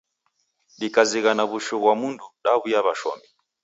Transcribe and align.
Dikazighana 0.79 1.43
w'ushu 1.49 1.75
ghwa 1.81 1.93
mndu, 1.99 2.25
daw'uya 2.43 2.79
w'ashomi. 2.85 3.27